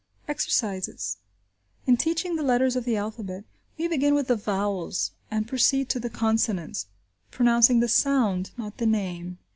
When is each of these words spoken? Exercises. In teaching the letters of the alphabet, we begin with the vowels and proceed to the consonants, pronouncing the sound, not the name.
Exercises. 0.27 1.17
In 1.85 1.95
teaching 1.95 2.35
the 2.35 2.41
letters 2.41 2.75
of 2.75 2.85
the 2.85 2.97
alphabet, 2.97 3.43
we 3.77 3.87
begin 3.87 4.15
with 4.15 4.29
the 4.29 4.35
vowels 4.35 5.11
and 5.29 5.47
proceed 5.47 5.89
to 5.89 5.99
the 5.99 6.09
consonants, 6.09 6.87
pronouncing 7.29 7.81
the 7.81 7.87
sound, 7.87 8.49
not 8.57 8.77
the 8.77 8.87
name. 8.87 9.37